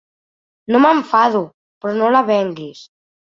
-No 0.75 0.79
m'enfado, 0.85 1.41
però 1.91 1.93
no 1.99 2.09
la 2.17 2.23
venguis 2.31 2.83